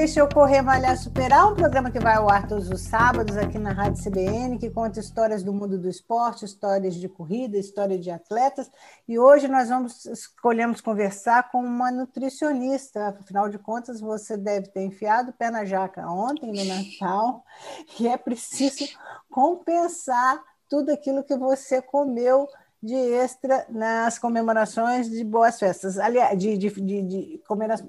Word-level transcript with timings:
Este 0.00 0.18
é 0.18 0.24
o 0.24 0.28
Correr 0.30 0.62
Malhar 0.62 0.96
Superar, 0.96 1.52
um 1.52 1.54
programa 1.54 1.90
que 1.90 2.00
vai 2.00 2.14
ao 2.14 2.30
ar 2.30 2.48
todos 2.48 2.70
os 2.70 2.80
sábados 2.80 3.36
aqui 3.36 3.58
na 3.58 3.70
Rádio 3.70 4.02
CBN, 4.02 4.58
que 4.58 4.70
conta 4.70 4.98
histórias 4.98 5.42
do 5.42 5.52
mundo 5.52 5.76
do 5.76 5.90
esporte, 5.90 6.42
histórias 6.42 6.94
de 6.94 7.06
corrida, 7.06 7.58
história 7.58 7.98
de 7.98 8.10
atletas. 8.10 8.70
E 9.06 9.18
hoje 9.18 9.46
nós 9.46 9.68
vamos 9.68 10.06
escolhemos 10.06 10.80
conversar 10.80 11.50
com 11.50 11.58
uma 11.62 11.92
nutricionista. 11.92 13.08
Afinal 13.08 13.50
de 13.50 13.58
contas, 13.58 14.00
você 14.00 14.38
deve 14.38 14.68
ter 14.68 14.80
enfiado 14.80 15.32
o 15.32 15.34
pé 15.34 15.50
na 15.50 15.66
jaca 15.66 16.10
ontem, 16.10 16.50
no 16.50 16.64
Natal, 16.64 17.44
e 18.00 18.08
é 18.08 18.16
preciso 18.16 18.86
compensar 19.28 20.42
tudo 20.66 20.90
aquilo 20.90 21.22
que 21.22 21.36
você 21.36 21.82
comeu 21.82 22.48
de 22.82 22.94
extra 22.94 23.66
nas 23.68 24.18
comemorações 24.18 25.10
de 25.10 25.22
boas 25.22 25.58
festas, 25.58 25.98
aliás, 25.98 26.38
de, 26.38 26.56
de, 26.56 26.70
de, 26.70 27.02
de, 27.02 27.42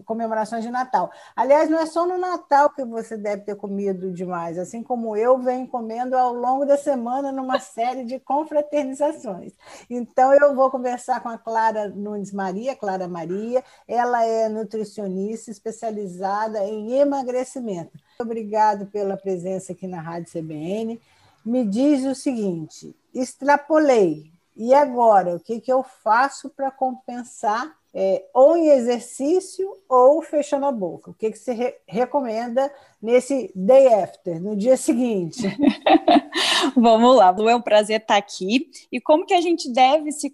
comemorações 0.06 0.64
de 0.64 0.70
Natal. 0.70 1.10
Aliás, 1.34 1.70
não 1.70 1.80
é 1.80 1.86
só 1.86 2.06
no 2.06 2.18
Natal 2.18 2.70
que 2.72 2.84
você 2.84 3.16
deve 3.16 3.44
ter 3.44 3.56
comido 3.56 4.12
demais, 4.12 4.60
assim 4.60 4.84
como 4.84 5.16
eu 5.16 5.38
venho 5.38 5.66
comendo 5.68 6.18
ao 6.18 6.34
longo 6.34 6.66
da 6.66 6.78
semana 6.78 7.32
numa 7.32 7.60
série 7.62 8.04
de 8.04 8.20
confraternizações. 8.20 9.54
Então, 9.90 10.34
eu 10.34 10.54
vou 10.54 10.70
conversar 10.70 11.22
com 11.22 11.30
a 11.30 11.38
Clara 11.38 11.88
Nunes 11.88 12.34
Maria, 12.34 12.76
Clara 12.76 13.08
Maria, 13.08 13.64
ela 13.88 14.26
é 14.26 14.50
nutricionista 14.50 15.52
especializada 15.52 16.66
em 16.66 16.98
emagrecimento. 16.98 17.98
Obrigado 18.20 18.88
pela 18.88 19.16
presença 19.16 19.72
aqui 19.72 19.88
na 19.88 20.02
Rádio 20.02 20.32
CBN. 20.32 21.00
Me 21.46 21.66
diz 21.66 22.06
o 22.06 22.14
seguinte: 22.14 22.96
extrapolei 23.14 24.31
e 24.56 24.74
agora, 24.74 25.36
o 25.36 25.40
que, 25.40 25.62
que 25.62 25.72
eu 25.72 25.84
faço 25.84 26.50
para 26.50 26.72
compensar 26.72 27.76
é, 27.94 28.24
ou 28.34 28.56
em 28.56 28.70
exercício 28.70 29.78
ou 29.90 30.22
fechando 30.22 30.66
a 30.66 30.72
boca? 30.72 31.12
O 31.12 31.14
que, 31.14 31.32
que 31.32 31.38
você 31.38 31.52
re 31.54 31.76
recomenda 31.86 32.72
nesse 33.02 33.52
day 33.56 33.88
after, 33.88 34.42
no 34.42 34.56
dia 34.56 34.78
seguinte? 34.78 35.42
Vamos 36.76 37.16
lá, 37.16 37.36
é 37.50 37.56
um 37.56 37.62
prazer 37.62 38.00
estar 38.00 38.16
aqui. 38.16 38.70
E 38.92 39.02
como 39.02 39.26
que 39.26 39.34
a 39.34 39.42
gente 39.42 39.72
deve 39.74 40.12
se, 40.12 40.32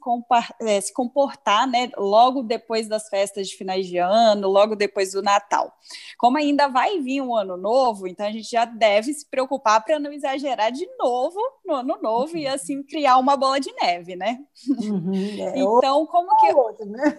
é, 0.61 0.81
se 0.81 0.93
comportar 0.93 1.67
né, 1.67 1.89
logo 1.97 2.43
depois 2.43 2.87
das 2.87 3.09
festas 3.09 3.47
de 3.47 3.55
finais 3.55 3.87
de 3.87 3.97
ano, 3.97 4.47
logo 4.47 4.75
depois 4.75 5.13
do 5.13 5.21
Natal? 5.21 5.73
Como 6.17 6.37
ainda 6.37 6.67
vai 6.67 6.99
vir 6.99 7.21
um 7.21 7.35
ano 7.35 7.57
novo, 7.57 8.07
então 8.07 8.25
a 8.25 8.31
gente 8.31 8.49
já 8.49 8.65
deve 8.65 9.13
se 9.13 9.25
preocupar 9.25 9.83
para 9.83 9.99
não 9.99 10.11
exagerar 10.11 10.71
de 10.71 10.85
novo 10.99 11.39
no 11.65 11.75
ano 11.75 11.97
novo 12.01 12.33
uhum. 12.33 12.39
e 12.39 12.47
assim 12.47 12.83
criar 12.83 13.17
uma 13.17 13.35
bola 13.35 13.59
de 13.59 13.73
neve, 13.81 14.15
né? 14.15 14.39
Uhum, 14.67 15.13
é. 15.39 15.57
Então, 15.77 16.05
como 16.05 16.29
que. 16.37 16.53
Outro, 16.53 16.85
né? 16.85 17.17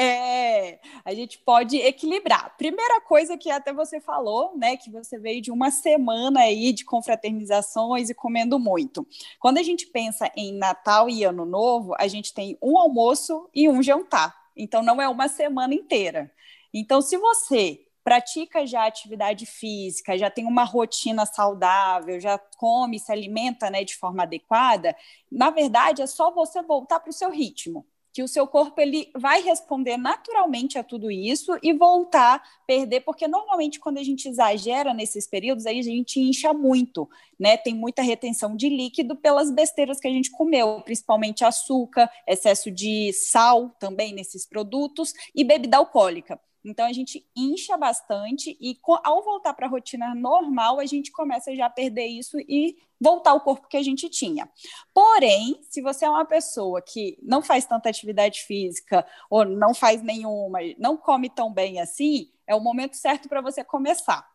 É, 0.00 0.78
a 1.04 1.12
gente 1.12 1.38
pode 1.38 1.76
equilibrar. 1.76 2.56
Primeira 2.56 3.00
coisa 3.00 3.36
que 3.36 3.50
até 3.50 3.72
você 3.72 4.00
falou, 4.00 4.56
né, 4.56 4.76
que 4.76 4.92
você 4.92 5.18
veio 5.18 5.42
de 5.42 5.50
uma 5.50 5.72
semana 5.72 6.42
aí 6.42 6.72
de 6.72 6.84
confraternizações 6.84 8.08
e 8.08 8.14
comendo 8.14 8.60
muito. 8.60 9.04
Quando 9.40 9.58
a 9.58 9.62
gente 9.64 9.86
pensa 9.88 10.30
em 10.36 10.56
Natal 10.56 11.10
e 11.10 11.24
Ano 11.24 11.44
Novo, 11.44 11.96
a 11.98 12.06
gente 12.06 12.32
tem 12.32 12.56
um 12.62 12.78
almoço 12.78 13.50
e 13.52 13.68
um 13.68 13.82
jantar. 13.82 14.32
Então 14.56 14.84
não 14.84 15.02
é 15.02 15.08
uma 15.08 15.26
semana 15.26 15.74
inteira. 15.74 16.30
Então 16.72 17.02
se 17.02 17.16
você 17.16 17.80
pratica 18.04 18.64
já 18.64 18.86
atividade 18.86 19.46
física, 19.46 20.16
já 20.16 20.30
tem 20.30 20.46
uma 20.46 20.62
rotina 20.62 21.26
saudável, 21.26 22.20
já 22.20 22.38
come, 22.56 23.00
se 23.00 23.10
alimenta, 23.10 23.68
né, 23.68 23.82
de 23.82 23.96
forma 23.96 24.22
adequada, 24.22 24.94
na 25.30 25.50
verdade 25.50 26.02
é 26.02 26.06
só 26.06 26.30
você 26.30 26.62
voltar 26.62 27.00
para 27.00 27.10
o 27.10 27.12
seu 27.12 27.32
ritmo 27.32 27.84
que 28.18 28.22
o 28.24 28.26
seu 28.26 28.48
corpo 28.48 28.80
ele 28.80 29.12
vai 29.16 29.40
responder 29.42 29.96
naturalmente 29.96 30.76
a 30.76 30.82
tudo 30.82 31.08
isso 31.08 31.56
e 31.62 31.72
voltar 31.72 32.34
a 32.34 32.42
perder, 32.66 33.02
porque 33.02 33.28
normalmente 33.28 33.78
quando 33.78 33.98
a 33.98 34.02
gente 34.02 34.28
exagera 34.28 34.92
nesses 34.92 35.24
períodos, 35.24 35.66
aí 35.66 35.78
a 35.78 35.82
gente 35.82 36.18
incha 36.18 36.52
muito, 36.52 37.08
né? 37.38 37.56
Tem 37.56 37.72
muita 37.72 38.02
retenção 38.02 38.56
de 38.56 38.68
líquido 38.68 39.14
pelas 39.14 39.52
besteiras 39.52 40.00
que 40.00 40.08
a 40.08 40.10
gente 40.10 40.32
comeu, 40.32 40.80
principalmente 40.80 41.44
açúcar, 41.44 42.10
excesso 42.26 42.72
de 42.72 43.12
sal 43.12 43.70
também 43.78 44.12
nesses 44.12 44.44
produtos 44.44 45.12
e 45.32 45.44
bebida 45.44 45.76
alcoólica. 45.76 46.40
Então 46.64 46.86
a 46.86 46.92
gente 46.92 47.26
incha 47.36 47.76
bastante 47.76 48.56
e 48.60 48.78
ao 49.04 49.22
voltar 49.22 49.54
para 49.54 49.66
a 49.66 49.70
rotina 49.70 50.14
normal, 50.14 50.80
a 50.80 50.86
gente 50.86 51.10
começa 51.12 51.54
já 51.54 51.66
a 51.66 51.70
perder 51.70 52.06
isso 52.06 52.38
e 52.40 52.76
voltar 53.00 53.30
ao 53.30 53.40
corpo 53.40 53.68
que 53.68 53.76
a 53.76 53.82
gente 53.82 54.08
tinha. 54.08 54.48
Porém, 54.92 55.60
se 55.70 55.80
você 55.80 56.04
é 56.04 56.10
uma 56.10 56.24
pessoa 56.24 56.82
que 56.82 57.16
não 57.22 57.42
faz 57.42 57.64
tanta 57.64 57.88
atividade 57.88 58.42
física 58.42 59.06
ou 59.30 59.44
não 59.44 59.72
faz 59.72 60.02
nenhuma, 60.02 60.58
não 60.78 60.96
come 60.96 61.30
tão 61.30 61.52
bem 61.52 61.80
assim, 61.80 62.30
é 62.46 62.54
o 62.54 62.60
momento 62.60 62.96
certo 62.96 63.28
para 63.28 63.40
você 63.40 63.62
começar. 63.62 64.28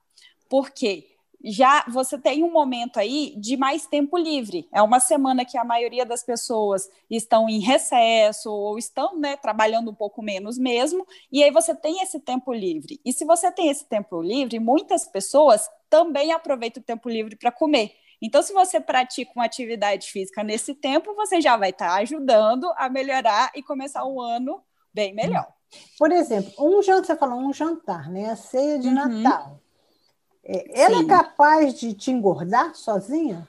Por 0.47 0.69
quê? 0.69 1.12
Já 1.43 1.83
você 1.89 2.17
tem 2.17 2.43
um 2.43 2.51
momento 2.51 2.97
aí 2.97 3.35
de 3.37 3.57
mais 3.57 3.85
tempo 3.85 4.17
livre. 4.17 4.67
É 4.71 4.81
uma 4.81 4.99
semana 4.99 5.43
que 5.43 5.57
a 5.57 5.63
maioria 5.63 6.05
das 6.05 6.23
pessoas 6.23 6.89
estão 7.09 7.49
em 7.49 7.59
recesso 7.59 8.49
ou 8.49 8.77
estão 8.77 9.19
né, 9.19 9.35
trabalhando 9.35 9.91
um 9.91 9.95
pouco 9.95 10.21
menos 10.21 10.57
mesmo, 10.57 11.05
e 11.31 11.43
aí 11.43 11.51
você 11.51 11.75
tem 11.75 12.01
esse 12.01 12.19
tempo 12.19 12.53
livre. 12.53 12.99
E 13.03 13.11
se 13.11 13.25
você 13.25 13.51
tem 13.51 13.69
esse 13.69 13.85
tempo 13.85 14.21
livre, 14.21 14.59
muitas 14.59 15.05
pessoas 15.05 15.69
também 15.89 16.31
aproveitam 16.31 16.81
o 16.81 16.85
tempo 16.85 17.09
livre 17.09 17.35
para 17.35 17.51
comer. 17.51 17.91
Então, 18.21 18.41
se 18.41 18.53
você 18.53 18.79
pratica 18.79 19.33
uma 19.35 19.43
atividade 19.43 20.09
física 20.09 20.43
nesse 20.43 20.73
tempo, 20.73 21.13
você 21.13 21.41
já 21.41 21.57
vai 21.57 21.71
estar 21.71 21.89
tá 21.89 21.95
ajudando 21.95 22.71
a 22.77 22.87
melhorar 22.87 23.51
e 23.53 23.61
começar 23.61 24.05
o 24.05 24.21
ano 24.21 24.63
bem 24.93 25.13
melhor. 25.13 25.45
Por 25.99 26.09
exemplo, 26.09 26.53
um 26.57 26.81
jantar, 26.81 27.05
você 27.05 27.15
falou 27.17 27.39
um 27.39 27.51
jantar, 27.51 28.09
né? 28.09 28.29
A 28.29 28.35
ceia 28.37 28.79
de 28.79 28.87
uhum. 28.87 28.93
Natal. 28.93 29.59
É, 30.43 30.81
ela 30.81 30.95
é 30.95 30.99
Sim. 30.99 31.05
é 31.05 31.07
capaz 31.07 31.73
de 31.79 31.93
te 31.93 32.11
engordar 32.11 32.75
sozinha? 32.75 33.47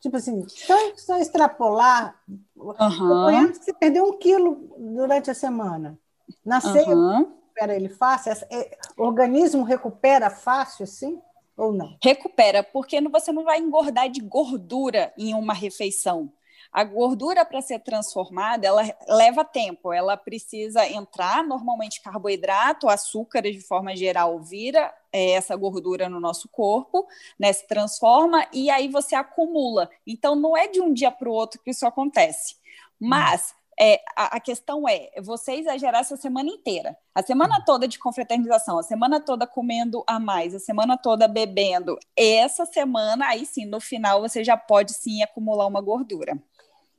Tipo 0.00 0.16
assim, 0.16 0.44
só, 0.48 0.74
só 0.96 1.18
extrapolar. 1.18 2.20
Uhum. 2.56 3.52
que 3.52 3.64
você 3.64 3.72
perdeu 3.72 4.04
um 4.04 4.18
quilo 4.18 4.74
durante 4.76 5.30
a 5.30 5.34
semana. 5.34 5.96
Na 6.44 6.60
ceia, 6.60 6.88
uhum. 6.88 7.18
recupera 7.18 7.76
ele 7.76 7.88
fácil? 7.88 8.32
É, 8.50 8.76
o 8.96 9.04
organismo 9.04 9.62
recupera 9.62 10.28
fácil 10.28 10.84
assim? 10.84 11.20
Ou 11.56 11.72
não? 11.72 11.96
Recupera, 12.02 12.64
porque 12.64 13.00
você 13.02 13.30
não 13.30 13.44
vai 13.44 13.58
engordar 13.58 14.08
de 14.10 14.20
gordura 14.20 15.12
em 15.16 15.34
uma 15.34 15.52
refeição. 15.52 16.32
A 16.72 16.84
gordura 16.84 17.44
para 17.44 17.60
ser 17.60 17.80
transformada, 17.80 18.66
ela 18.66 18.82
leva 19.06 19.44
tempo, 19.44 19.92
ela 19.92 20.16
precisa 20.16 20.88
entrar, 20.88 21.44
normalmente 21.44 22.00
carboidrato, 22.00 22.88
açúcar 22.88 23.42
de 23.42 23.60
forma 23.60 23.94
geral 23.94 24.40
vira 24.40 24.92
é, 25.12 25.32
essa 25.32 25.54
gordura 25.54 26.08
no 26.08 26.18
nosso 26.18 26.48
corpo, 26.48 27.06
né, 27.38 27.52
se 27.52 27.66
transforma 27.66 28.46
e 28.52 28.70
aí 28.70 28.88
você 28.88 29.14
acumula. 29.14 29.90
Então 30.06 30.34
não 30.34 30.56
é 30.56 30.66
de 30.66 30.80
um 30.80 30.94
dia 30.94 31.10
para 31.10 31.28
o 31.28 31.32
outro 31.32 31.60
que 31.62 31.70
isso 31.70 31.86
acontece. 31.86 32.56
Mas 32.98 33.54
é, 33.78 34.00
a, 34.16 34.36
a, 34.36 34.40
questão 34.40 34.88
é 34.88 35.10
você 35.20 35.54
exagerar 35.54 36.00
essa 36.00 36.16
semana 36.16 36.48
inteira. 36.48 36.96
A 37.14 37.22
semana 37.22 37.62
toda 37.64 37.88
de 37.88 37.98
confraternização, 37.98 38.78
a 38.78 38.82
semana 38.82 39.20
toda 39.20 39.46
comendo 39.46 40.04
a 40.06 40.20
mais, 40.20 40.54
a 40.54 40.58
semana 40.58 40.96
toda 40.96 41.26
bebendo. 41.26 41.98
Essa 42.16 42.64
semana, 42.64 43.26
aí 43.28 43.44
sim, 43.44 43.66
no 43.66 43.80
final, 43.80 44.20
você 44.20 44.44
já 44.44 44.56
pode 44.56 44.92
sim 44.94 45.22
acumular 45.22 45.66
uma 45.66 45.80
gordura. 45.80 46.40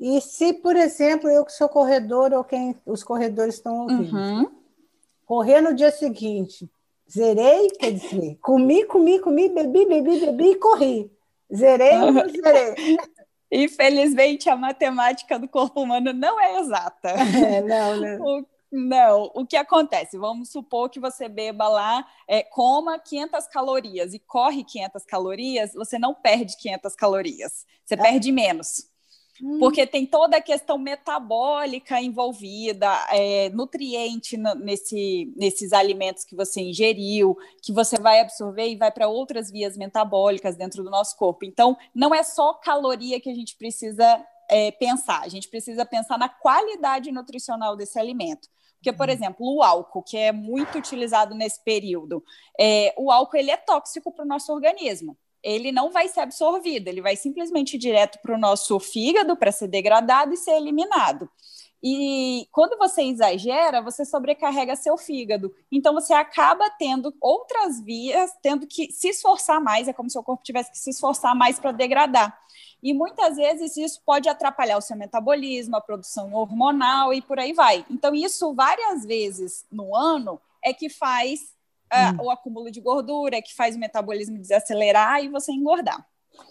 E 0.06 0.20
se, 0.20 0.52
por 0.52 0.76
exemplo, 0.76 1.30
eu 1.30 1.46
que 1.46 1.54
sou 1.54 1.70
corredor 1.70 2.34
ou 2.34 2.44
quem 2.44 2.76
os 2.86 3.06
corredores 3.06 3.56
estão 3.56 3.84
ouvindo, 3.84 4.18
uhum. 4.18 4.52
correr 5.26 5.62
no 5.62 5.74
dia 5.74 5.92
seguinte, 5.92 6.70
zerei, 7.10 7.70
quer 7.70 7.94
dizer, 7.94 8.38
comi, 8.42 8.84
comi, 8.84 9.18
comi, 9.20 9.48
bebi, 9.48 9.86
bebi, 9.86 10.20
bebi 10.20 10.52
e 10.52 10.56
corri. 10.56 11.10
Zerei 11.56 11.98
ou 12.00 12.12
não 12.12 12.28
zerei? 12.28 12.98
Infelizmente, 13.50 14.50
a 14.50 14.58
matemática 14.58 15.40
do 15.40 15.48
corpo 15.48 15.82
humano 15.82 16.12
não 16.12 16.38
é 16.38 16.60
exata. 16.60 17.12
É, 17.12 17.62
não, 17.62 17.98
né? 17.98 18.20
O, 18.22 18.46
não, 18.70 19.32
o 19.34 19.48
que 19.48 19.56
acontece? 19.56 20.18
Vamos 20.18 20.50
supor 20.50 20.90
que 20.90 21.00
você 21.00 21.30
beba 21.30 21.70
lá, 21.70 22.06
é, 22.28 22.44
coma 22.44 23.00
500 23.00 23.48
calorias 23.48 24.14
e 24.14 24.20
corre 24.20 24.66
500 24.66 25.06
calorias, 25.06 25.74
você 25.74 25.98
não 25.98 26.14
perde 26.14 26.58
500 26.58 26.94
calorias, 26.94 27.66
você 27.86 27.94
é. 27.94 27.98
perde 27.98 28.30
menos. 28.30 28.92
Hum. 29.42 29.58
Porque 29.60 29.88
tem 29.88 30.06
toda 30.06 30.38
a 30.38 30.42
questão 30.42 30.78
metabólica 30.78 32.00
envolvida, 32.00 32.88
é, 33.10 33.50
nutriente 33.50 34.38
nesse, 34.38 35.34
nesses 35.36 35.74
alimentos 35.74 36.24
que 36.24 36.36
você 36.36 36.62
ingeriu, 36.62 37.36
que 37.62 37.74
você 37.74 37.98
vai 37.98 38.20
absorver 38.20 38.68
e 38.70 38.76
vai 38.76 38.92
para 38.92 39.08
outras 39.08 39.50
vias 39.50 39.76
metabólicas 39.76 40.56
dentro 40.56 40.84
do 40.84 40.92
nosso 40.92 41.18
corpo. 41.18 41.46
Então, 41.46 41.76
não 41.96 42.14
é 42.14 42.22
só 42.22 42.54
caloria 42.54 43.20
que 43.20 43.30
a 43.30 43.34
gente 43.36 43.56
precisa 43.58 44.24
é, 44.50 44.72
pensar, 44.72 45.22
a 45.22 45.30
gente 45.30 45.50
precisa 45.50 45.86
pensar 45.86 46.18
na 46.18 46.30
qualidade 46.30 47.12
nutricional 47.12 47.76
desse 47.76 47.98
alimento. 47.98 48.48
Porque, 48.78 48.92
por 48.92 49.08
uhum. 49.08 49.14
exemplo, 49.14 49.56
o 49.56 49.64
álcool, 49.64 50.04
que 50.04 50.18
é 50.18 50.34
muito 50.34 50.78
utilizado 50.78 51.34
nesse 51.34 51.64
período, 51.64 52.22
é, 52.60 52.94
o 52.98 53.10
álcool 53.10 53.38
ele 53.38 53.50
é 53.50 53.56
tóxico 53.56 54.12
para 54.12 54.26
o 54.26 54.28
nosso 54.28 54.52
organismo. 54.52 55.18
Ele 55.44 55.72
não 55.72 55.92
vai 55.92 56.08
ser 56.08 56.22
absorvido, 56.22 56.88
ele 56.88 57.02
vai 57.02 57.16
simplesmente 57.16 57.78
direto 57.78 58.20
para 58.22 58.34
o 58.34 58.40
nosso 58.40 58.80
fígado 58.80 59.36
para 59.36 59.52
ser 59.52 59.68
degradado 59.68 60.34
e 60.34 60.38
ser 60.38 60.52
eliminado. 60.52 61.30
E 61.86 62.48
quando 62.50 62.78
você 62.78 63.04
exagera, 63.04 63.82
você 63.82 64.06
sobrecarrega 64.06 64.74
seu 64.74 64.98
fígado. 64.98 65.54
Então 65.70 65.94
você 65.94 66.14
acaba 66.14 66.70
tendo 66.80 67.14
outras 67.20 67.82
vias, 67.82 68.32
tendo 68.42 68.66
que 68.66 68.90
se 68.90 69.10
esforçar 69.10 69.60
mais, 69.60 69.90
é 69.90 69.94
como 69.94 70.10
se 70.10 70.18
o 70.18 70.24
corpo 70.24 70.42
tivesse 70.42 70.72
que 70.72 70.78
se 70.78 70.92
esforçar 70.92 71.36
mais 71.36 71.60
para 71.60 71.74
degradar. 71.74 72.40
E 72.82 72.94
muitas 72.94 73.36
vezes 73.36 73.76
isso 73.76 74.02
pode 74.06 74.30
atrapalhar 74.30 74.78
o 74.78 74.82
seu 74.82 74.96
metabolismo, 74.96 75.76
a 75.76 75.82
produção 75.82 76.34
hormonal 76.34 77.14
e 77.14 77.22
por 77.22 77.38
aí 77.38 77.52
vai. 77.54 77.86
Então, 77.90 78.14
isso 78.14 78.54
várias 78.54 79.06
vezes 79.06 79.66
no 79.72 79.96
ano 79.96 80.40
é 80.64 80.74
que 80.74 80.90
faz 80.90 81.54
uh, 81.94 82.22
hum. 82.22 82.26
o 82.26 82.32
acúmulo 82.32 82.72
de 82.72 82.82
gordura, 82.82 83.38
é 83.38 83.42
que 83.42 83.56
faz 83.56 83.76
o 83.76 83.80
metabolismo 83.80 84.38
desacelerar 84.38 85.24
e 85.24 85.30
você 85.30 85.52
engordar. 85.52 86.06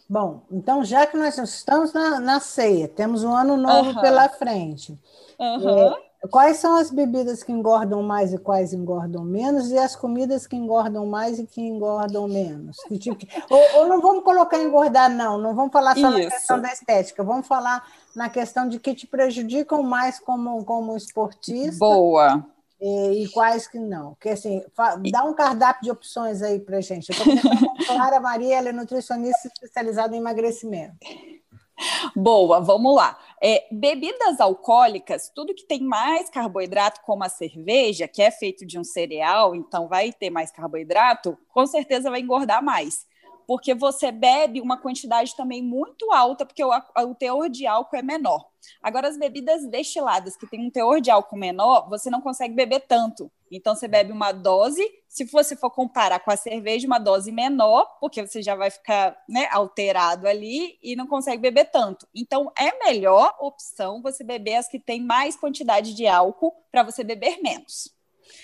Bom, 0.08 0.42
então 0.50 0.84
já 0.84 1.06
que 1.06 1.16
nós 1.16 1.36
estamos 1.38 1.92
na, 1.92 2.20
na 2.20 2.40
ceia, 2.40 2.86
temos 2.86 3.24
um 3.24 3.34
ano 3.34 3.56
novo 3.56 3.90
uhum. 3.90 4.00
pela 4.00 4.28
frente. 4.28 4.98
Uhum. 5.38 5.78
É, 5.78 6.28
quais 6.30 6.58
são 6.58 6.76
as 6.76 6.90
bebidas 6.90 7.42
que 7.42 7.50
engordam 7.50 8.02
mais 8.02 8.32
e 8.32 8.38
quais 8.38 8.72
engordam 8.72 9.24
menos, 9.24 9.70
e 9.70 9.78
as 9.78 9.96
comidas 9.96 10.46
que 10.46 10.54
engordam 10.54 11.06
mais 11.06 11.38
e 11.38 11.46
que 11.46 11.60
engordam 11.60 12.28
menos? 12.28 12.76
Que 12.86 12.98
tipo, 12.98 13.26
ou, 13.50 13.80
ou, 13.80 13.88
não 13.88 14.00
vamos 14.00 14.22
colocar 14.22 14.60
engordar, 14.60 15.10
não, 15.10 15.38
não 15.38 15.54
vamos 15.54 15.72
falar 15.72 15.96
só 15.96 16.10
Isso. 16.10 16.18
na 16.18 16.30
questão 16.30 16.60
da 16.60 16.72
estética, 16.72 17.24
vamos 17.24 17.46
falar 17.46 17.84
na 18.14 18.28
questão 18.28 18.68
de 18.68 18.78
que 18.78 18.94
te 18.94 19.06
prejudicam 19.06 19.82
mais 19.82 20.18
como, 20.20 20.64
como 20.64 20.96
esportista. 20.96 21.78
Boa. 21.78 22.44
E, 22.84 23.23
e 23.23 23.29
quais 23.29 23.69
que 23.69 23.79
não. 23.79 24.14
Porque 24.14 24.31
assim, 24.31 24.61
dá 25.12 25.23
um 25.23 25.34
cardápio 25.34 25.84
de 25.84 25.90
opções 25.93 26.43
aí 26.43 26.58
para 26.58 26.81
gente. 26.81 27.11
Eu 27.11 27.17
estou 27.17 27.61
com 27.61 27.84
Clara 27.87 28.19
Maria, 28.19 28.58
ela 28.58 28.70
é 28.70 28.73
nutricionista 28.73 29.46
especializada 29.46 30.17
em 30.17 30.19
emagrecimento. 30.19 30.96
Boa, 32.14 32.61
vamos 32.61 32.96
lá. 32.96 33.17
É, 33.40 33.67
bebidas 33.70 34.40
alcoólicas, 34.40 35.31
tudo 35.32 35.55
que 35.55 35.64
tem 35.64 35.81
mais 35.81 36.29
carboidrato, 36.29 37.00
como 37.02 37.23
a 37.23 37.29
cerveja, 37.29 38.08
que 38.08 38.20
é 38.20 38.32
feito 38.32 38.67
de 38.67 38.79
um 38.79 38.85
cereal, 38.85 39.55
então 39.55 39.87
vai 39.87 40.12
ter 40.12 40.31
mais 40.31 40.50
carboidrato, 40.50 41.38
com 41.49 41.67
certeza 41.67 42.11
vai 42.11 42.20
engordar 42.20 42.62
mais 42.62 43.06
porque 43.52 43.75
você 43.75 44.10
bebe 44.10 44.62
uma 44.62 44.78
quantidade 44.78 45.37
também 45.37 45.62
muito 45.62 46.10
alta, 46.10 46.46
porque 46.46 46.64
o, 46.64 46.70
o, 46.70 47.14
teor 47.14 47.50
de 47.50 47.66
álcool 47.66 47.96
é 47.96 48.02
menor. 48.02 48.49
Agora, 48.82 49.08
as 49.08 49.19
bebidas 49.19 49.69
destiladas, 49.69 50.38
que 50.38 50.46
tem 50.46 50.66
um 50.66 50.70
teor 50.70 51.02
de 51.02 51.10
álcool 51.10 51.37
menor, 51.37 51.87
você 51.87 52.08
não 52.08 52.22
consegue 52.22 52.54
beber 52.54 52.81
tanto. 52.81 53.31
Então, 53.50 53.75
você 53.75 53.87
bebe 53.87 54.10
uma 54.10 54.32
dose, 54.32 54.82
se 55.06 55.25
você 55.25 55.54
for 55.54 55.69
comparar 55.69 56.20
com 56.20 56.31
a 56.31 56.37
cerveja, 56.37 56.87
uma 56.87 56.99
dose 56.99 57.31
menor, 57.31 57.84
porque 58.00 58.26
você 58.26 58.40
já 58.40 58.56
vai 58.56 58.70
ficar 58.70 59.22
né, 59.28 59.46
alterado 59.52 60.26
ali 60.26 60.78
e 60.82 60.96
não 60.96 61.06
consegue 61.06 61.43
beber 61.43 61.66
tanto. 61.66 62.08
Então, 62.14 62.50
é 62.58 62.82
melhor 62.87 63.37
opção 63.38 64.00
você 64.00 64.25
beber 64.25 64.54
as 64.54 64.66
que 64.66 64.81
têm 64.81 65.04
mais 65.04 65.37
quantidade 65.37 65.93
de 65.93 66.06
álcool 66.06 66.54
para 66.70 66.82
você 66.82 67.04
beber 67.04 67.43
menos. 67.43 67.94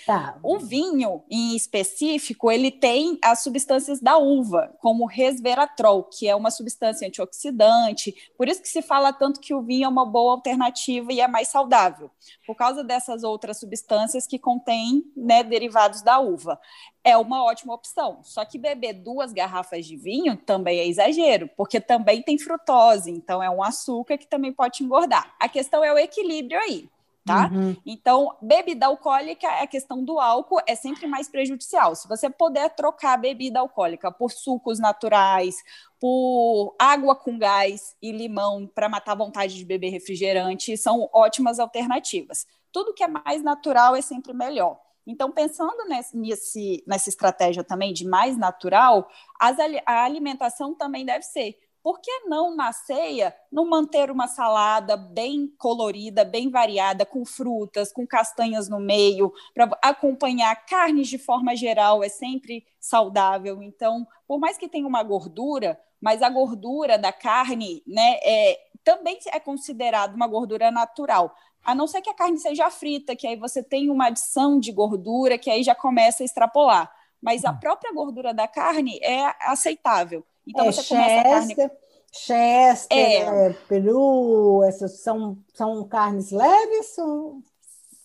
Tá. 0.05 0.39
O 0.41 0.57
vinho, 0.57 1.23
em 1.29 1.55
específico, 1.55 2.51
ele 2.51 2.71
tem 2.71 3.17
as 3.23 3.41
substâncias 3.41 3.99
da 3.99 4.17
uva, 4.17 4.75
como 4.79 5.05
resveratrol, 5.05 6.03
que 6.03 6.27
é 6.27 6.35
uma 6.35 6.51
substância 6.51 7.07
antioxidante. 7.07 8.15
Por 8.37 8.47
isso 8.47 8.61
que 8.61 8.67
se 8.67 8.81
fala 8.81 9.13
tanto 9.13 9.39
que 9.39 9.53
o 9.53 9.61
vinho 9.61 9.85
é 9.85 9.87
uma 9.87 10.05
boa 10.05 10.33
alternativa 10.33 11.11
e 11.13 11.21
é 11.21 11.27
mais 11.27 11.47
saudável, 11.47 12.09
por 12.45 12.55
causa 12.55 12.83
dessas 12.83 13.23
outras 13.23 13.59
substâncias 13.59 14.25
que 14.25 14.39
contêm 14.39 15.03
né, 15.15 15.43
derivados 15.43 16.01
da 16.01 16.19
uva. 16.19 16.59
É 17.03 17.17
uma 17.17 17.43
ótima 17.43 17.73
opção. 17.73 18.19
Só 18.23 18.43
que 18.45 18.57
beber 18.57 18.93
duas 18.93 19.31
garrafas 19.31 19.85
de 19.85 19.95
vinho 19.95 20.35
também 20.37 20.79
é 20.79 20.87
exagero, 20.87 21.49
porque 21.55 21.79
também 21.79 22.21
tem 22.21 22.37
frutose, 22.37 23.11
então 23.11 23.41
é 23.41 23.49
um 23.49 23.63
açúcar 23.63 24.17
que 24.17 24.27
também 24.27 24.53
pode 24.53 24.83
engordar. 24.83 25.33
A 25.39 25.47
questão 25.47 25.83
é 25.83 25.93
o 25.93 25.97
equilíbrio 25.97 26.59
aí 26.59 26.89
tá? 27.25 27.49
Uhum. 27.53 27.75
Então, 27.85 28.35
bebida 28.41 28.87
alcoólica, 28.87 29.47
a 29.47 29.67
questão 29.67 30.03
do 30.03 30.19
álcool 30.19 30.61
é 30.67 30.75
sempre 30.75 31.07
mais 31.07 31.29
prejudicial. 31.29 31.95
Se 31.95 32.07
você 32.07 32.29
puder 32.29 32.69
trocar 32.75 33.13
a 33.13 33.17
bebida 33.17 33.59
alcoólica 33.59 34.11
por 34.11 34.31
sucos 34.31 34.79
naturais, 34.79 35.55
por 35.99 36.75
água 36.79 37.15
com 37.15 37.37
gás 37.37 37.95
e 38.01 38.11
limão 38.11 38.67
para 38.67 38.89
matar 38.89 39.11
a 39.11 39.15
vontade 39.15 39.55
de 39.55 39.65
beber 39.65 39.89
refrigerante, 39.89 40.75
são 40.77 41.09
ótimas 41.13 41.59
alternativas. 41.59 42.47
Tudo 42.71 42.93
que 42.93 43.03
é 43.03 43.07
mais 43.07 43.43
natural 43.43 43.95
é 43.95 44.01
sempre 44.01 44.33
melhor. 44.33 44.79
Então, 45.05 45.31
pensando 45.31 45.85
nesse, 45.87 46.15
nesse, 46.15 46.83
nessa 46.85 47.09
estratégia 47.09 47.63
também 47.63 47.93
de 47.93 48.05
mais 48.05 48.37
natural, 48.37 49.09
as, 49.39 49.57
a 49.85 50.03
alimentação 50.03 50.75
também 50.75 51.03
deve 51.03 51.23
ser 51.23 51.57
por 51.89 52.01
que 52.01 52.25
não 52.27 52.55
na 52.55 52.71
ceia 52.71 53.35
não 53.51 53.67
manter 53.67 54.11
uma 54.11 54.27
salada 54.27 54.95
bem 54.95 55.51
colorida, 55.57 56.23
bem 56.23 56.47
variada, 56.47 57.03
com 57.03 57.25
frutas, 57.25 57.91
com 57.91 58.05
castanhas 58.05 58.69
no 58.69 58.79
meio, 58.79 59.33
para 59.55 59.75
acompanhar 59.81 60.55
carnes 60.67 61.07
de 61.07 61.17
forma 61.17 61.55
geral 61.55 62.03
é 62.03 62.07
sempre 62.07 62.63
saudável. 62.79 63.63
Então, 63.63 64.07
por 64.27 64.37
mais 64.37 64.55
que 64.55 64.69
tenha 64.69 64.85
uma 64.85 65.01
gordura, 65.01 65.81
mas 65.99 66.21
a 66.21 66.29
gordura 66.29 66.95
da 66.95 67.11
carne, 67.11 67.81
né, 67.87 68.19
é, 68.21 68.59
também 68.83 69.17
é 69.33 69.39
considerada 69.39 70.15
uma 70.15 70.27
gordura 70.27 70.69
natural. 70.69 71.35
A 71.63 71.73
não 71.73 71.87
ser 71.87 72.03
que 72.03 72.09
a 72.11 72.13
carne 72.13 72.37
seja 72.37 72.69
frita, 72.69 73.15
que 73.15 73.25
aí 73.25 73.35
você 73.35 73.63
tem 73.63 73.89
uma 73.89 74.09
adição 74.09 74.59
de 74.59 74.71
gordura 74.71 75.39
que 75.39 75.49
aí 75.49 75.63
já 75.63 75.73
começa 75.73 76.21
a 76.21 76.25
extrapolar. 76.25 76.93
Mas 77.19 77.43
a 77.43 77.49
hum. 77.49 77.57
própria 77.59 77.91
gordura 77.91 78.31
da 78.31 78.47
carne 78.47 78.99
é 79.01 79.33
aceitável. 79.41 80.23
Então 80.49 80.65
é, 80.65 80.71
você 80.71 80.83
começa 80.83 81.09
Chester, 81.09 81.65
a 81.65 81.69
carne. 81.69 81.79
Chester, 82.11 82.97
é. 82.97 83.53
peru, 83.67 84.63
essas 84.67 84.99
são, 84.99 85.37
são 85.53 85.87
carnes 85.87 86.31
leves? 86.31 86.87
São, 86.87 87.43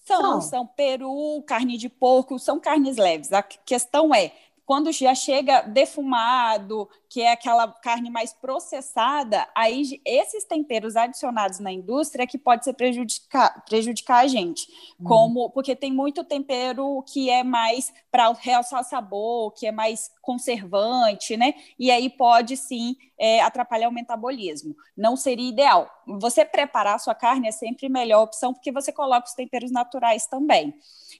são, 0.05 0.41
são 0.43 0.67
peru, 0.67 1.43
carne 1.47 1.79
de 1.79 1.89
porco, 1.89 2.39
são 2.39 2.61
carnes 2.61 2.97
leves. 2.99 3.33
A 3.33 3.43
questão 3.43 4.15
é, 4.15 4.33
quando 4.67 4.91
já 4.93 5.15
chega 5.15 5.63
defumado, 5.63 6.89
que 7.09 7.21
é 7.21 7.33
aquela 7.33 7.69
carne 7.69 8.11
mais 8.11 8.33
processada, 8.33 9.47
aí 9.55 10.01
esses 10.05 10.45
temperos 10.45 10.97
adicionados 10.97 11.59
na 11.59 11.71
indústria 11.71 12.25
é 12.25 12.27
que 12.27 12.39
pode 12.39 12.65
ser 12.65 12.73
prejudicar, 12.73 13.65
prejudicar 13.65 14.25
a 14.25 14.27
gente. 14.27 14.67
Uhum. 14.99 15.07
Como 15.07 15.51
porque 15.51 15.77
tem 15.77 15.93
muito 15.93 16.25
tempero 16.25 17.05
que 17.13 17.29
é 17.29 17.45
mais 17.45 17.93
para 18.11 18.33
realçar 18.33 18.83
sabor, 18.85 19.53
que 19.53 19.67
é 19.67 19.73
mais 19.73 20.11
conservante, 20.23 21.37
né? 21.37 21.55
E 21.79 21.91
aí 21.91 22.09
pode 22.09 22.57
sim 22.57 22.97
é, 23.19 23.41
atrapalhar 23.41 23.89
o 23.89 23.93
metabolismo. 23.93 24.75
Não 24.97 25.17
seria 25.17 25.49
ideal. 25.49 25.91
Você 26.07 26.45
preparar 26.45 26.97
a 26.97 26.99
sua 26.99 27.15
carne 27.15 27.49
é 27.49 27.53
sempre 27.53 27.87
a 27.87 27.91
melhor 27.91 28.23
opção, 28.23 28.53
porque 28.53 28.73
você 28.73 28.93
coloca 28.93 29.27
os 29.27 29.35
temperos 29.35 29.71
naturais 29.71 30.27
também. 30.27 30.75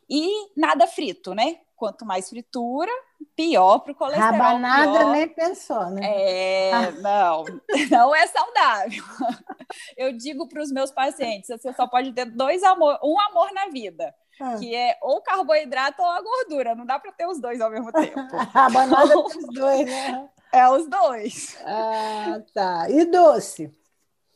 E 0.09 0.29
nada 0.57 0.87
frito, 0.87 1.35
né? 1.35 1.59
Quanto 1.77 2.05
mais 2.05 2.29
fritura, 2.29 2.91
pior 3.35 3.81
para 3.81 3.93
o 3.93 3.95
colesterol. 3.95 4.31
Rabanada 4.31 4.99
pior. 4.99 5.13
nem 5.13 5.29
pensou, 5.29 5.91
né? 5.91 6.01
É, 6.05 6.73
ah. 6.73 6.91
não, 6.93 7.45
não 7.91 8.15
é 8.15 8.27
saudável. 8.27 9.03
Eu 9.97 10.17
digo 10.17 10.49
para 10.49 10.63
os 10.63 10.71
meus 10.71 10.91
pacientes, 10.91 11.49
você 11.49 11.73
só 11.73 11.87
pode 11.87 12.13
ter 12.13 12.27
dois 12.27 12.63
amor, 12.63 12.99
um 13.03 13.19
amor 13.21 13.53
na 13.53 13.69
vida. 13.69 14.15
Ah. 14.41 14.57
Que 14.59 14.75
é 14.75 14.99
ou 15.01 15.21
carboidrato 15.21 16.03
ou 16.03 16.09
a 16.09 16.21
gordura, 16.21 16.75
não 16.75 16.85
dá 16.85 16.99
para 16.99 17.13
ter 17.13 17.27
os 17.27 17.41
dois 17.41 17.61
ao 17.61 17.71
mesmo 17.71 17.91
tempo. 17.93 18.21
Rabanada 18.53 19.07
então, 19.07 19.27
os 19.27 19.55
dois, 19.55 19.87
né? 19.87 20.29
É 20.55 20.71
os 20.71 20.89
dois. 20.89 21.57
Ah, 21.65 22.41
tá. 22.55 22.89
E 22.89 23.05
doce? 23.07 23.77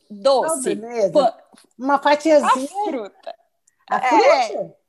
Doce. 0.09 0.77
Oh, 1.15 1.81
Uma 1.81 1.97
fatiazinha. 1.97 2.65
A 2.65 2.89
fruta. 2.89 3.35
A 3.89 4.01
fruta? 4.01 4.25
É. 4.25 4.79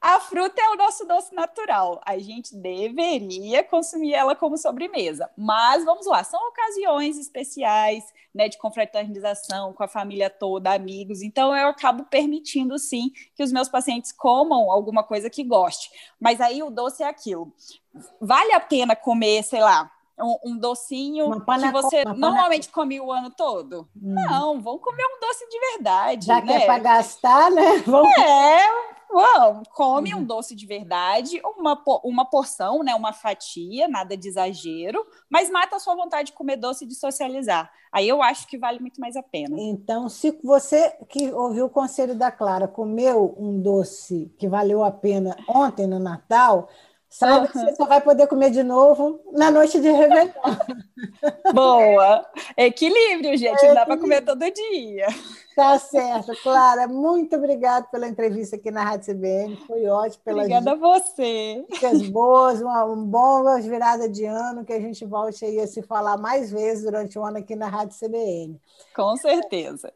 A 0.00 0.18
fruta 0.20 0.58
é 0.58 0.70
o 0.70 0.76
nosso 0.76 1.04
doce 1.04 1.34
natural. 1.34 2.00
A 2.06 2.16
gente 2.16 2.56
deveria 2.56 3.62
consumir 3.62 4.14
ela 4.14 4.34
como 4.34 4.56
sobremesa. 4.56 5.28
Mas 5.36 5.84
vamos 5.84 6.06
lá, 6.06 6.24
são 6.24 6.40
ocasiões 6.48 7.18
especiais, 7.18 8.02
né, 8.34 8.48
de 8.48 8.56
confraternização 8.56 9.74
com 9.74 9.82
a 9.82 9.88
família 9.88 10.30
toda, 10.30 10.72
amigos. 10.72 11.20
Então 11.20 11.54
eu 11.54 11.68
acabo 11.68 12.04
permitindo 12.04 12.78
sim 12.78 13.10
que 13.34 13.42
os 13.42 13.52
meus 13.52 13.68
pacientes 13.68 14.12
comam 14.12 14.70
alguma 14.70 15.02
coisa 15.04 15.28
que 15.28 15.44
goste. 15.44 15.90
Mas 16.18 16.40
aí 16.40 16.62
o 16.62 16.70
doce 16.70 17.02
é 17.02 17.06
aquilo. 17.06 17.52
Vale 18.18 18.54
a 18.54 18.60
pena 18.60 18.96
comer, 18.96 19.42
sei 19.42 19.60
lá, 19.60 19.92
um, 20.22 20.38
um 20.44 20.56
docinho 20.58 21.30
que 21.40 21.72
você 21.72 22.04
normalmente 22.04 22.68
come 22.68 23.00
o 23.00 23.10
ano 23.10 23.30
todo? 23.30 23.88
Hum. 23.96 24.14
Não, 24.14 24.60
vamos 24.60 24.80
comer 24.82 25.04
um 25.04 25.20
doce 25.20 25.48
de 25.48 25.58
verdade. 25.72 26.26
Já 26.26 26.40
né? 26.40 26.42
que 26.42 26.52
é 26.52 26.66
para 26.66 26.78
gastar, 26.78 27.50
né? 27.50 27.78
Vamos... 27.86 28.12
É, 28.18 28.66
Uau, 29.12 29.62
come 29.74 30.14
um 30.14 30.22
doce 30.22 30.54
de 30.54 30.64
verdade, 30.66 31.40
uma, 31.56 31.82
uma 32.04 32.24
porção, 32.24 32.84
né, 32.84 32.94
uma 32.94 33.12
fatia, 33.12 33.88
nada 33.88 34.16
de 34.16 34.28
exagero, 34.28 35.04
mas 35.28 35.50
mata 35.50 35.76
a 35.76 35.80
sua 35.80 35.96
vontade 35.96 36.26
de 36.26 36.32
comer 36.32 36.56
doce 36.56 36.84
e 36.84 36.86
de 36.88 36.94
socializar. 36.94 37.70
Aí 37.90 38.08
eu 38.08 38.22
acho 38.22 38.46
que 38.46 38.56
vale 38.56 38.78
muito 38.78 39.00
mais 39.00 39.16
a 39.16 39.22
pena. 39.22 39.56
Então, 39.58 40.08
se 40.08 40.38
você 40.44 40.90
que 41.08 41.32
ouviu 41.32 41.66
o 41.66 41.70
conselho 41.70 42.14
da 42.14 42.30
Clara 42.30 42.68
comeu 42.68 43.34
um 43.36 43.60
doce 43.60 44.32
que 44.38 44.48
valeu 44.48 44.84
a 44.84 44.92
pena 44.92 45.36
ontem 45.48 45.88
no 45.88 45.98
Natal, 45.98 46.68
Saiba 47.10 47.48
que 47.48 47.58
você 47.58 47.74
só 47.74 47.86
vai 47.86 48.00
poder 48.00 48.28
comer 48.28 48.50
de 48.50 48.62
novo 48.62 49.20
na 49.32 49.50
noite 49.50 49.80
de 49.80 49.90
Réveillon. 49.90 50.30
Boa! 51.52 52.24
Equilíbrio, 52.56 53.36
gente, 53.36 53.66
não 53.66 53.74
dá 53.74 53.84
para 53.84 53.98
comer 53.98 54.20
todo 54.22 54.40
dia. 54.48 55.08
Tá 55.60 55.78
certo, 55.78 56.32
Clara. 56.42 56.88
Muito 56.88 57.36
obrigada 57.36 57.86
pela 57.92 58.08
entrevista 58.08 58.56
aqui 58.56 58.70
na 58.70 58.82
Rádio 58.82 59.14
CBN. 59.14 59.56
Foi 59.66 59.84
ótimo. 59.88 60.24
Pelas 60.24 60.46
obrigada 60.46 60.72
a 60.72 60.74
você. 60.74 61.66
Dicas 61.70 62.08
boas, 62.08 62.62
uma, 62.62 62.86
um 62.86 63.04
bom 63.04 63.44
virada 63.60 64.08
de 64.08 64.24
ano, 64.24 64.64
que 64.64 64.72
a 64.72 64.80
gente 64.80 65.04
volte 65.04 65.44
aí 65.44 65.60
a 65.60 65.66
se 65.66 65.82
falar 65.82 66.16
mais 66.16 66.50
vezes 66.50 66.84
durante 66.84 67.18
o 67.18 67.22
ano 67.22 67.36
aqui 67.36 67.54
na 67.54 67.68
Rádio 67.68 67.94
CBN. 67.94 68.58
Com 68.96 69.14
certeza. 69.18 69.92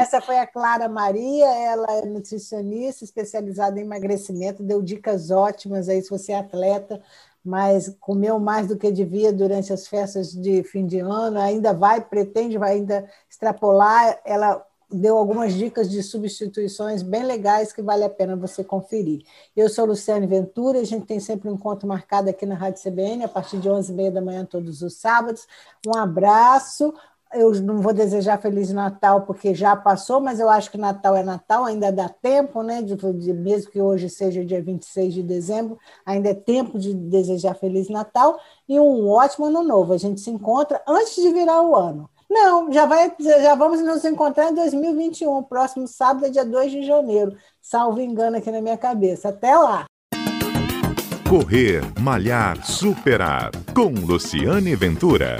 Essa 0.00 0.20
foi 0.20 0.36
a 0.36 0.48
Clara 0.48 0.88
Maria, 0.88 1.46
ela 1.46 1.92
é 1.92 2.06
nutricionista 2.06 3.04
especializada 3.04 3.78
em 3.78 3.84
emagrecimento, 3.84 4.64
deu 4.64 4.82
dicas 4.82 5.30
ótimas 5.30 5.88
aí 5.88 6.02
se 6.02 6.10
você 6.10 6.32
é 6.32 6.38
atleta 6.38 7.00
mas 7.46 7.94
comeu 8.00 8.40
mais 8.40 8.68
do 8.68 8.78
que 8.78 8.90
devia 8.90 9.30
durante 9.30 9.70
as 9.70 9.86
festas 9.86 10.32
de 10.32 10.62
fim 10.62 10.86
de 10.86 11.00
ano, 11.00 11.38
ainda 11.38 11.74
vai, 11.74 12.00
pretende, 12.00 12.56
vai 12.56 12.76
ainda 12.76 13.06
extrapolar. 13.28 14.18
Ela 14.24 14.64
deu 14.90 15.16
algumas 15.16 15.54
dicas 15.54 15.90
de 15.90 16.02
substituições 16.02 17.02
bem 17.02 17.24
legais 17.24 17.72
que 17.72 17.82
vale 17.82 18.04
a 18.04 18.10
pena 18.10 18.36
você 18.36 18.62
conferir. 18.62 19.22
Eu 19.56 19.68
sou 19.68 19.84
Luciane 19.84 20.26
Ventura, 20.26 20.80
a 20.80 20.84
gente 20.84 21.06
tem 21.06 21.20
sempre 21.20 21.48
um 21.48 21.54
encontro 21.54 21.86
marcado 21.86 22.30
aqui 22.30 22.46
na 22.46 22.54
Rádio 22.54 22.82
CBN, 22.82 23.24
a 23.24 23.28
partir 23.28 23.58
de 23.58 23.68
11h30 23.68 24.10
da 24.10 24.20
manhã, 24.20 24.44
todos 24.44 24.82
os 24.82 24.94
sábados. 24.94 25.46
Um 25.86 25.96
abraço. 25.96 26.94
Eu 27.32 27.50
não 27.62 27.80
vou 27.80 27.92
desejar 27.92 28.40
Feliz 28.40 28.70
Natal 28.70 29.22
porque 29.22 29.54
já 29.54 29.74
passou, 29.74 30.20
mas 30.20 30.38
eu 30.38 30.48
acho 30.48 30.70
que 30.70 30.78
Natal 30.78 31.16
é 31.16 31.24
Natal, 31.24 31.64
ainda 31.64 31.90
dá 31.90 32.08
tempo, 32.08 32.62
né? 32.62 32.80
De, 32.80 32.94
de, 32.94 33.32
mesmo 33.32 33.72
que 33.72 33.80
hoje 33.80 34.08
seja 34.08 34.44
dia 34.44 34.62
26 34.62 35.14
de 35.14 35.22
dezembro, 35.22 35.76
ainda 36.06 36.28
é 36.28 36.34
tempo 36.34 36.78
de 36.78 36.94
desejar 36.94 37.54
Feliz 37.54 37.88
Natal 37.88 38.38
e 38.68 38.78
um 38.78 39.08
ótimo 39.08 39.46
ano 39.46 39.64
novo. 39.64 39.92
A 39.92 39.98
gente 39.98 40.20
se 40.20 40.30
encontra 40.30 40.80
antes 40.86 41.16
de 41.16 41.32
virar 41.32 41.60
o 41.60 41.74
ano. 41.74 42.08
Não, 42.28 42.72
já, 42.72 42.86
vai, 42.86 43.12
já 43.20 43.54
vamos 43.54 43.80
nos 43.80 44.04
encontrar 44.04 44.50
em 44.50 44.54
2021, 44.54 45.42
próximo 45.44 45.86
sábado, 45.86 46.30
dia 46.30 46.44
2 46.44 46.72
de 46.72 46.82
janeiro. 46.82 47.36
Salvo 47.60 48.00
engano 48.00 48.36
aqui 48.36 48.50
na 48.50 48.60
minha 48.60 48.78
cabeça. 48.78 49.28
Até 49.28 49.56
lá! 49.56 49.84
Correr, 51.28 51.82
Malhar, 52.00 52.64
Superar, 52.64 53.50
com 53.74 53.88
Luciane 53.88 54.76
Ventura. 54.76 55.38